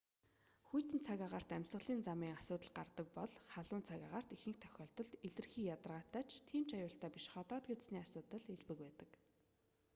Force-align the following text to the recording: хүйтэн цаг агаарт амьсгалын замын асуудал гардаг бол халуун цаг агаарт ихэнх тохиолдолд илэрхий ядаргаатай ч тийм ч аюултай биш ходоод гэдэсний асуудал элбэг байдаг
хүйтэн 0.67 1.01
цаг 1.07 1.19
агаарт 1.25 1.49
амьсгалын 1.57 2.01
замын 2.07 2.35
асуудал 2.39 2.71
гардаг 2.79 3.07
бол 3.17 3.31
халуун 3.53 3.83
цаг 3.87 3.99
агаарт 4.07 4.29
ихэнх 4.35 4.59
тохиолдолд 4.63 5.13
илэрхий 5.27 5.65
ядаргаатай 5.75 6.23
ч 6.29 6.31
тийм 6.49 6.63
ч 6.69 6.71
аюултай 6.79 7.09
биш 7.13 7.25
ходоод 7.33 7.63
гэдэсний 7.69 8.03
асуудал 8.05 8.43
элбэг 8.55 8.77
байдаг 8.83 9.09